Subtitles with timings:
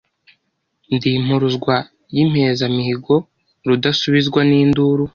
[0.93, 1.75] Ndi impuruzwa
[2.15, 3.15] y'impezamihigo,
[3.67, 5.03] rudasubizwa n'induru